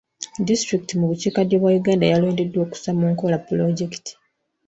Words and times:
Disitulikiti 0.47 0.93
mu 0.99 1.05
bukiika 1.09 1.41
ddyo 1.43 1.57
bwa 1.61 1.71
Uganda 1.79 2.05
yalondeddwa 2.11 2.59
okussa 2.65 2.89
mu 2.97 3.05
nkola 3.11 3.37
pulojekiti 3.47 4.11